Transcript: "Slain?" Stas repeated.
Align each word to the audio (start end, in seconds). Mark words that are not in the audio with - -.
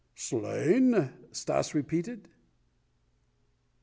"Slain?" 0.15 1.11
Stas 1.31 1.75
repeated. 1.75 2.27